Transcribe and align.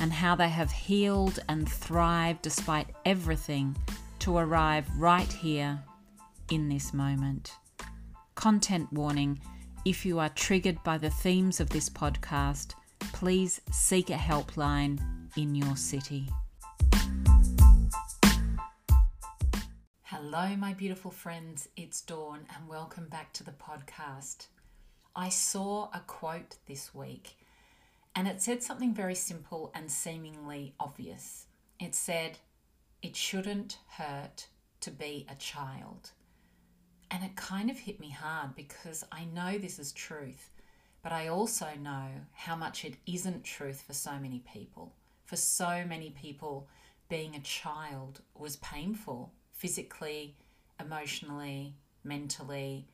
and 0.00 0.12
how 0.12 0.34
they 0.34 0.48
have 0.48 0.70
healed 0.70 1.38
and 1.48 1.68
thrived 1.68 2.42
despite 2.42 2.88
everything 3.04 3.76
to 4.20 4.36
arrive 4.36 4.86
right 4.96 5.32
here 5.32 5.82
in 6.50 6.68
this 6.68 6.92
moment. 6.92 7.52
Content 8.34 8.92
warning 8.92 9.40
if 9.84 10.04
you 10.04 10.18
are 10.18 10.28
triggered 10.30 10.82
by 10.82 10.98
the 10.98 11.10
themes 11.10 11.60
of 11.60 11.70
this 11.70 11.88
podcast, 11.88 12.74
please 13.12 13.60
seek 13.70 14.10
a 14.10 14.14
helpline 14.14 14.98
in 15.36 15.54
your 15.54 15.76
city. 15.76 16.28
Hello, 20.02 20.56
my 20.56 20.74
beautiful 20.74 21.10
friends, 21.10 21.68
it's 21.76 22.00
Dawn, 22.00 22.40
and 22.54 22.68
welcome 22.68 23.06
back 23.08 23.32
to 23.34 23.44
the 23.44 23.52
podcast. 23.52 24.46
I 25.14 25.28
saw 25.28 25.88
a 25.94 26.00
quote 26.06 26.56
this 26.66 26.94
week 26.94 27.36
and 28.16 28.26
it 28.26 28.40
said 28.40 28.62
something 28.62 28.94
very 28.94 29.14
simple 29.14 29.70
and 29.74 29.90
seemingly 29.90 30.74
obvious. 30.80 31.46
It 31.78 31.94
said, 31.94 32.38
It 33.02 33.14
shouldn't 33.14 33.76
hurt 33.90 34.46
to 34.80 34.90
be 34.90 35.26
a 35.30 35.34
child. 35.34 36.12
And 37.10 37.22
it 37.22 37.36
kind 37.36 37.70
of 37.70 37.78
hit 37.78 38.00
me 38.00 38.08
hard 38.08 38.56
because 38.56 39.04
I 39.12 39.26
know 39.26 39.58
this 39.58 39.78
is 39.78 39.92
truth, 39.92 40.50
but 41.02 41.12
I 41.12 41.28
also 41.28 41.68
know 41.78 42.08
how 42.32 42.56
much 42.56 42.86
it 42.86 42.96
isn't 43.06 43.44
truth 43.44 43.84
for 43.86 43.92
so 43.92 44.12
many 44.12 44.42
people. 44.50 44.94
For 45.26 45.36
so 45.36 45.84
many 45.86 46.08
people, 46.10 46.68
being 47.10 47.34
a 47.34 47.40
child 47.40 48.22
was 48.34 48.56
painful 48.56 49.34
physically, 49.52 50.36
emotionally, 50.80 51.74
mentally. 52.02 52.88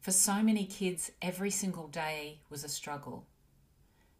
For 0.00 0.12
so 0.12 0.42
many 0.42 0.66
kids, 0.66 1.10
every 1.22 1.50
single 1.50 1.88
day 1.88 2.40
was 2.50 2.62
a 2.62 2.68
struggle. 2.68 3.26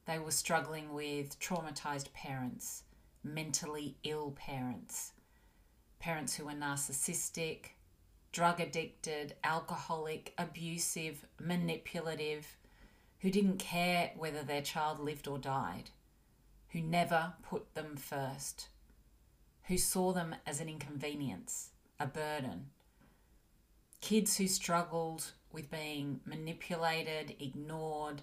They 0.07 0.19
were 0.19 0.31
struggling 0.31 0.93
with 0.93 1.39
traumatized 1.41 2.13
parents, 2.13 2.83
mentally 3.23 3.97
ill 4.05 4.33
parents, 4.33 5.13
parents 5.99 6.35
who 6.37 6.45
were 6.45 6.53
narcissistic, 6.53 7.71
drug 8.31 8.61
addicted, 8.61 9.35
alcoholic, 9.43 10.35
abusive, 10.37 11.25
manipulative, 11.41 12.57
who 13.21 13.31
didn't 13.31 13.59
care 13.59 14.11
whether 14.17 14.43
their 14.43 14.61
child 14.61 14.99
lived 14.99 15.27
or 15.27 15.39
died, 15.39 15.91
who 16.71 16.83
never 16.83 17.33
put 17.43 17.75
them 17.75 17.97
first, 17.97 18.69
who 19.69 19.79
saw 19.79 20.13
them 20.13 20.35
as 20.47 20.61
an 20.61 20.69
inconvenience, 20.69 21.71
a 21.99 22.07
burden. 22.07 22.67
Kids 24.03 24.37
who 24.37 24.47
struggled 24.47 25.33
with 25.51 25.71
being 25.71 26.21
manipulated, 26.27 27.37
ignored, 27.41 28.21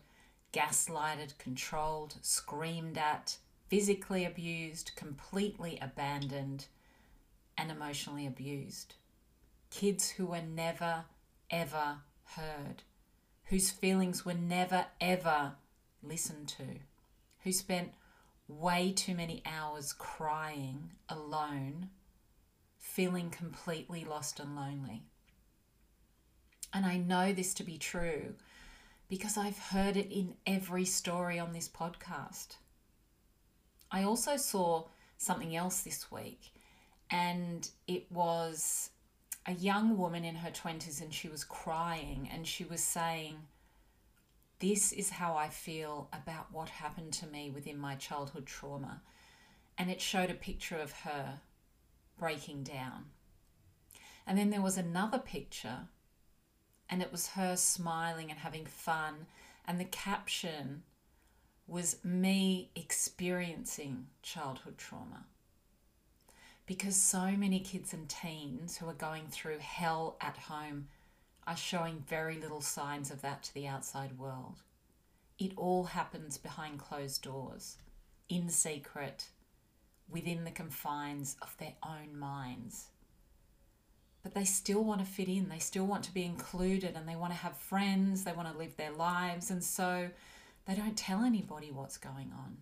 gaslighted, 0.54 1.38
controlled, 1.38 2.16
screamed 2.22 2.98
at, 2.98 3.38
physically 3.70 4.26
abused, 4.26 4.92
completely 4.96 5.78
abandoned, 5.82 6.66
and 7.58 7.72
emotionally 7.72 8.26
abused. 8.28 8.96
Kids 9.70 10.10
who 10.12 10.26
were 10.26 10.42
never, 10.42 11.06
ever 11.50 11.98
heard, 12.36 12.84
whose 13.46 13.72
feelings 13.72 14.26
were 14.26 14.34
never, 14.34 14.88
ever 15.00 15.54
listened 16.04 16.48
to, 16.50 16.80
who 17.44 17.52
spent 17.52 17.94
way 18.48 18.92
too 18.92 19.16
many 19.16 19.42
hours 19.46 19.94
crying 19.94 20.92
alone, 21.08 21.90
feeling 22.78 23.30
completely 23.30 24.04
lost 24.04 24.40
and 24.40 24.56
lonely. 24.56 25.04
And 26.74 26.86
I 26.86 26.98
know 26.98 27.32
this 27.32 27.54
to 27.56 27.64
be 27.64 27.78
true 27.78 28.36
because 29.12 29.36
I've 29.36 29.60
heard 29.60 29.98
it 29.98 30.10
in 30.10 30.36
every 30.48 30.86
story 30.86 31.38
on 31.38 31.52
this 31.52 31.68
podcast. 31.68 32.56
I 33.92 34.04
also 34.04 34.38
saw 34.38 34.86
something 35.18 35.54
else 35.54 35.82
this 35.82 36.10
week, 36.10 36.54
and 37.10 37.70
it 37.88 38.10
was 38.10 38.92
a 39.46 39.52
young 39.52 39.98
woman 39.98 40.24
in 40.24 40.36
her 40.36 40.50
20s, 40.50 41.02
and 41.02 41.14
she 41.14 41.28
was 41.28 41.44
crying 41.44 42.30
and 42.32 42.48
she 42.48 42.64
was 42.64 42.82
saying, 42.82 43.36
This 44.60 44.94
is 44.94 45.10
how 45.10 45.36
I 45.36 45.50
feel 45.50 46.08
about 46.14 46.54
what 46.54 46.70
happened 46.70 47.12
to 47.16 47.28
me 47.28 47.50
within 47.50 47.78
my 47.78 47.96
childhood 47.96 48.46
trauma. 48.46 49.02
And 49.78 49.92
it 49.92 50.00
showed 50.00 50.30
a 50.30 50.36
picture 50.36 50.78
of 50.78 50.94
her 51.02 51.42
breaking 52.18 52.64
down. 52.64 53.08
And 54.26 54.38
then 54.38 54.52
there 54.52 54.62
was 54.62 54.78
another 54.78 55.20
picture 55.20 55.90
and 56.92 57.02
it 57.02 57.12
was 57.12 57.30
her 57.30 57.56
smiling 57.56 58.30
and 58.30 58.40
having 58.40 58.66
fun. 58.66 59.28
And 59.66 59.80
the 59.80 59.86
caption 59.86 60.84
was 61.66 62.04
me 62.04 62.70
experiencing 62.76 64.08
childhood 64.22 64.78
trauma. 64.78 65.26
Because 66.66 66.98
so 66.98 67.32
many 67.32 67.62
kids 67.62 67.94
and 67.94 68.10
teens 68.10 68.78
who 68.78 68.90
are 68.90 68.94
going 68.94 69.28
through 69.28 69.60
hell 69.60 70.18
at 70.20 70.38
home 70.38 70.90
are 71.48 71.56
showing 71.56 72.04
very 72.08 72.40
little 72.40 72.62
signs 72.62 73.10
of 73.10 73.22
that 73.22 73.44
to 73.44 73.54
the 73.54 73.68
outside 73.68 74.18
world. 74.18 74.62
It 75.40 75.54
all 75.56 75.86
happens 75.86 76.38
behind 76.38 76.78
closed 76.78 77.24
doors, 77.24 77.78
in 78.30 78.50
secret, 78.50 79.30
within 80.10 80.44
the 80.44 80.52
confines 80.52 81.38
of 81.42 81.56
their 81.58 81.74
own 81.84 82.18
minds 82.20 82.90
but 84.24 84.34
they 84.34 84.46
still 84.46 84.84
want 84.84 85.02
to 85.02 85.06
fit 85.06 85.28
in. 85.28 85.50
They 85.50 85.60
still 85.60 85.86
want 85.86 86.04
to 86.04 86.14
be 86.14 86.26
included 86.26 86.96
and 86.96 87.08
they 87.08 87.16
want 87.16 87.34
to 87.34 87.40
have 87.40 87.58
friends. 87.58 88.24
They 88.24 88.34
want 88.34 88.52
to 88.52 88.58
live 88.58 88.78
their 88.78 88.92
lives. 88.92 89.50
And 89.50 89.64
so 89.64 90.10
they 90.66 90.76
don't 90.76 90.98
tell 90.98 91.24
anybody 91.24 91.72
what's 91.72 91.98
going 91.98 92.32
on. 92.32 92.58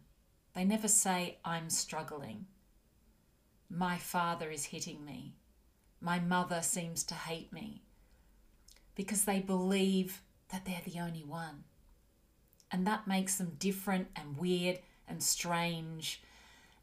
They 0.54 0.64
never 0.64 0.88
say, 0.88 1.38
I'm 1.44 1.70
struggling. 1.70 2.46
My 3.70 3.98
father 3.98 4.50
is 4.50 4.66
hitting 4.66 5.04
me. 5.06 5.36
My 6.02 6.20
mother 6.20 6.62
seems 6.62 7.04
to 7.06 7.14
hate 7.14 7.52
me. 7.52 7.84
Because 8.96 9.26
they 9.26 9.40
believe 9.40 10.22
that 10.52 10.66
they're 10.66 10.82
the 10.86 11.00
only 11.00 11.24
one. 11.24 11.66
And 12.72 12.88
that 12.88 13.08
makes 13.08 13.36
them 13.36 13.56
different 13.60 14.08
and 14.16 14.38
weird 14.38 14.80
and 15.08 15.22
strange. 15.22 16.22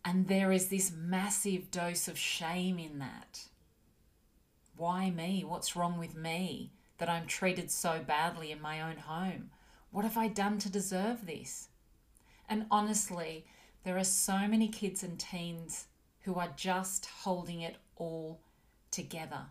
And 0.04 0.28
there 0.28 0.52
is 0.52 0.68
this 0.68 0.92
massive 0.92 1.70
dose 1.70 2.08
of 2.08 2.18
shame 2.18 2.78
in 2.78 2.98
that 2.98 3.46
why 4.76 5.10
me? 5.10 5.44
What's 5.44 5.76
wrong 5.76 5.98
with 5.98 6.14
me 6.14 6.72
that 6.98 7.08
I'm 7.08 7.26
treated 7.26 7.70
so 7.70 8.00
badly 8.06 8.50
in 8.50 8.60
my 8.60 8.80
own 8.80 8.96
home? 8.98 9.50
What 9.90 10.04
have 10.04 10.16
I 10.16 10.28
done 10.28 10.58
to 10.58 10.70
deserve 10.70 11.26
this? 11.26 11.68
And 12.48 12.66
honestly, 12.70 13.46
there 13.84 13.98
are 13.98 14.04
so 14.04 14.46
many 14.48 14.68
kids 14.68 15.02
and 15.02 15.18
teens 15.18 15.86
who 16.22 16.34
are 16.34 16.52
just 16.56 17.06
holding 17.06 17.60
it 17.60 17.76
all 17.96 18.40
together. 18.90 19.46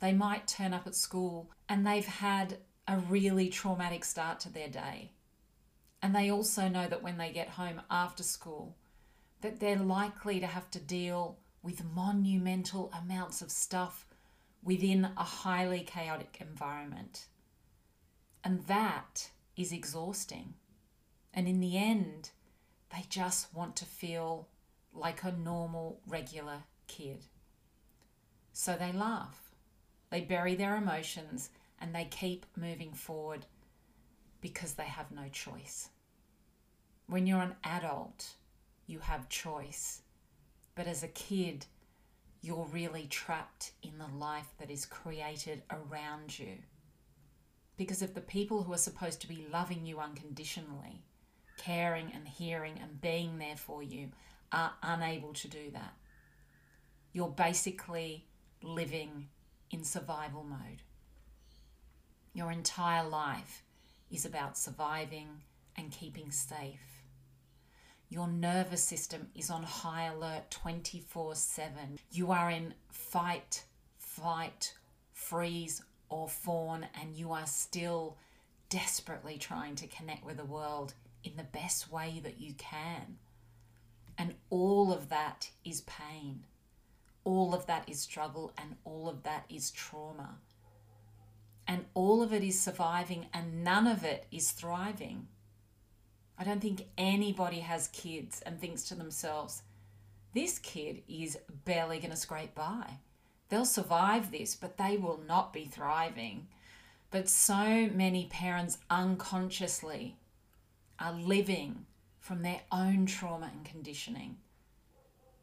They 0.00 0.12
might 0.12 0.46
turn 0.46 0.74
up 0.74 0.86
at 0.86 0.94
school 0.94 1.50
and 1.68 1.86
they've 1.86 2.06
had 2.06 2.58
a 2.86 2.98
really 2.98 3.48
traumatic 3.48 4.04
start 4.04 4.40
to 4.40 4.52
their 4.52 4.68
day. 4.68 5.12
And 6.02 6.14
they 6.14 6.30
also 6.30 6.68
know 6.68 6.86
that 6.86 7.02
when 7.02 7.16
they 7.16 7.32
get 7.32 7.48
home 7.48 7.80
after 7.90 8.22
school, 8.22 8.76
that 9.40 9.60
they're 9.60 9.76
likely 9.76 10.40
to 10.40 10.46
have 10.46 10.70
to 10.72 10.78
deal 10.78 11.38
with 11.64 11.82
monumental 11.82 12.92
amounts 12.92 13.40
of 13.40 13.50
stuff 13.50 14.06
within 14.62 15.08
a 15.16 15.24
highly 15.24 15.80
chaotic 15.80 16.36
environment. 16.38 17.26
And 18.44 18.66
that 18.66 19.30
is 19.56 19.72
exhausting. 19.72 20.54
And 21.32 21.48
in 21.48 21.60
the 21.60 21.78
end, 21.78 22.30
they 22.90 23.04
just 23.08 23.52
want 23.54 23.76
to 23.76 23.86
feel 23.86 24.46
like 24.92 25.24
a 25.24 25.32
normal, 25.32 26.00
regular 26.06 26.64
kid. 26.86 27.24
So 28.52 28.76
they 28.76 28.92
laugh. 28.92 29.54
They 30.10 30.20
bury 30.20 30.54
their 30.54 30.76
emotions 30.76 31.48
and 31.80 31.94
they 31.94 32.04
keep 32.04 32.44
moving 32.56 32.92
forward 32.92 33.46
because 34.42 34.74
they 34.74 34.84
have 34.84 35.10
no 35.10 35.28
choice. 35.32 35.88
When 37.06 37.26
you're 37.26 37.40
an 37.40 37.56
adult, 37.64 38.34
you 38.86 38.98
have 38.98 39.28
choice. 39.30 40.02
But 40.74 40.86
as 40.86 41.02
a 41.02 41.08
kid, 41.08 41.66
you're 42.40 42.68
really 42.72 43.06
trapped 43.06 43.72
in 43.82 43.98
the 43.98 44.18
life 44.18 44.48
that 44.58 44.70
is 44.70 44.84
created 44.84 45.62
around 45.70 46.38
you. 46.38 46.58
Because 47.76 48.02
if 48.02 48.14
the 48.14 48.20
people 48.20 48.62
who 48.62 48.72
are 48.72 48.78
supposed 48.78 49.20
to 49.22 49.28
be 49.28 49.46
loving 49.52 49.86
you 49.86 49.98
unconditionally, 49.98 51.02
caring 51.56 52.12
and 52.12 52.28
hearing 52.28 52.78
and 52.80 53.00
being 53.00 53.38
there 53.38 53.56
for 53.56 53.82
you, 53.82 54.10
are 54.52 54.72
unable 54.82 55.32
to 55.32 55.48
do 55.48 55.70
that, 55.72 55.94
you're 57.12 57.28
basically 57.28 58.26
living 58.62 59.28
in 59.70 59.82
survival 59.82 60.44
mode. 60.44 60.82
Your 62.34 62.50
entire 62.50 63.08
life 63.08 63.62
is 64.10 64.24
about 64.24 64.58
surviving 64.58 65.28
and 65.76 65.90
keeping 65.90 66.30
safe 66.30 66.93
your 68.14 68.28
nervous 68.28 68.84
system 68.84 69.26
is 69.34 69.50
on 69.50 69.64
high 69.64 70.04
alert 70.04 70.48
24 70.52 71.34
7. 71.34 71.98
You 72.12 72.30
are 72.30 72.48
in 72.48 72.74
fight, 72.88 73.64
flight, 73.98 74.72
freeze, 75.12 75.82
or 76.08 76.28
fawn, 76.28 76.86
and 77.00 77.16
you 77.16 77.32
are 77.32 77.46
still 77.46 78.16
desperately 78.68 79.36
trying 79.36 79.74
to 79.74 79.88
connect 79.88 80.24
with 80.24 80.36
the 80.36 80.44
world 80.44 80.94
in 81.24 81.32
the 81.36 81.42
best 81.42 81.90
way 81.90 82.20
that 82.22 82.40
you 82.40 82.54
can. 82.54 83.18
And 84.16 84.34
all 84.48 84.92
of 84.92 85.08
that 85.08 85.50
is 85.64 85.80
pain. 85.80 86.44
All 87.24 87.52
of 87.52 87.66
that 87.66 87.88
is 87.88 87.98
struggle, 87.98 88.52
and 88.56 88.76
all 88.84 89.08
of 89.08 89.24
that 89.24 89.44
is 89.48 89.72
trauma. 89.72 90.36
And 91.66 91.86
all 91.94 92.22
of 92.22 92.32
it 92.32 92.44
is 92.44 92.60
surviving, 92.60 93.26
and 93.34 93.64
none 93.64 93.88
of 93.88 94.04
it 94.04 94.26
is 94.30 94.52
thriving. 94.52 95.26
I 96.44 96.46
don't 96.46 96.60
think 96.60 96.88
anybody 96.98 97.60
has 97.60 97.88
kids 97.88 98.42
and 98.42 98.60
thinks 98.60 98.82
to 98.84 98.94
themselves, 98.94 99.62
this 100.34 100.58
kid 100.58 101.00
is 101.08 101.38
barely 101.64 101.98
going 102.00 102.10
to 102.10 102.18
scrape 102.18 102.54
by. 102.54 102.98
They'll 103.48 103.64
survive 103.64 104.30
this, 104.30 104.54
but 104.54 104.76
they 104.76 104.98
will 104.98 105.22
not 105.26 105.54
be 105.54 105.64
thriving. 105.64 106.48
But 107.10 107.30
so 107.30 107.88
many 107.90 108.26
parents 108.26 108.76
unconsciously 108.90 110.16
are 110.98 111.14
living 111.14 111.86
from 112.20 112.42
their 112.42 112.60
own 112.70 113.06
trauma 113.06 113.50
and 113.50 113.64
conditioning. 113.64 114.36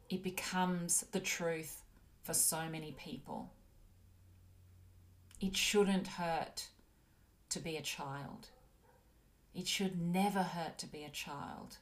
It 0.08 0.22
becomes 0.22 1.04
the 1.10 1.18
truth 1.18 1.82
for 2.22 2.32
so 2.32 2.68
many 2.70 2.92
people. 2.92 3.50
It 5.40 5.56
shouldn't 5.56 6.06
hurt 6.06 6.68
to 7.48 7.58
be 7.58 7.76
a 7.76 7.82
child. 7.82 8.50
It 9.54 9.68
should 9.68 10.00
never 10.00 10.42
hurt 10.42 10.78
to 10.78 10.86
be 10.86 11.04
a 11.04 11.10
child. 11.10 11.78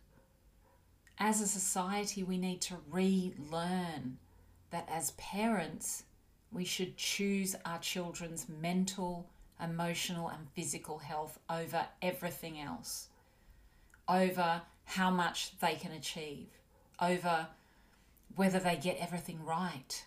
As 1.19 1.40
a 1.40 1.46
society, 1.46 2.22
we 2.22 2.38
need 2.38 2.61
to 2.62 2.78
relearn 2.90 4.19
that 4.70 4.88
as 4.90 5.12
parents, 5.12 6.05
we 6.50 6.64
should 6.64 6.96
choose 6.96 7.55
our 7.64 7.78
children's 7.78 8.49
mental, 8.49 9.28
emotional, 9.62 10.28
and 10.28 10.49
physical 10.55 10.99
health 10.99 11.38
over 11.49 11.87
everything 12.02 12.58
else, 12.58 13.08
over 14.08 14.62
how 14.84 15.11
much 15.11 15.58
they 15.61 15.75
can 15.75 15.93
achieve, 15.93 16.49
over 17.00 17.49
whether 18.34 18.58
they 18.58 18.76
get 18.76 18.99
everything 18.99 19.44
right, 19.44 20.05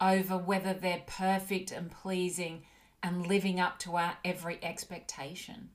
over 0.00 0.36
whether 0.36 0.74
they're 0.74 1.02
perfect 1.06 1.70
and 1.70 1.90
pleasing 1.90 2.64
and 3.02 3.26
living 3.26 3.60
up 3.60 3.78
to 3.78 3.96
our 3.96 4.16
every 4.24 4.58
expectation. 4.62 5.70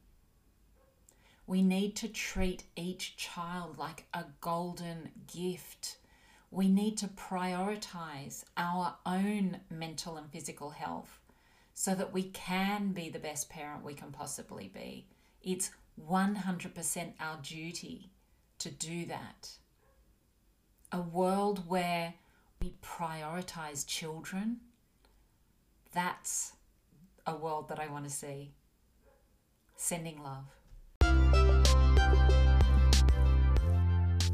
We 1.47 1.61
need 1.61 1.95
to 1.97 2.09
treat 2.09 2.63
each 2.75 3.15
child 3.15 3.77
like 3.77 4.05
a 4.13 4.25
golden 4.41 5.11
gift. 5.33 5.95
We 6.51 6.67
need 6.67 6.97
to 6.97 7.07
prioritize 7.07 8.43
our 8.57 8.95
own 9.05 9.61
mental 9.69 10.17
and 10.17 10.29
physical 10.29 10.71
health 10.71 11.21
so 11.73 11.95
that 11.95 12.11
we 12.11 12.23
can 12.23 12.91
be 12.91 13.09
the 13.09 13.19
best 13.19 13.49
parent 13.49 13.85
we 13.85 13.93
can 13.93 14.11
possibly 14.11 14.67
be. 14.67 15.07
It's 15.41 15.71
100% 16.05 17.13
our 17.19 17.37
duty 17.41 18.11
to 18.59 18.69
do 18.69 19.05
that. 19.05 19.51
A 20.91 20.99
world 20.99 21.69
where 21.69 22.15
we 22.61 22.73
prioritize 22.83 23.87
children, 23.87 24.57
that's 25.93 26.53
a 27.25 27.35
world 27.35 27.69
that 27.69 27.79
I 27.79 27.87
want 27.87 28.03
to 28.05 28.11
see. 28.11 28.51
Sending 29.75 30.21
love. 30.21 30.45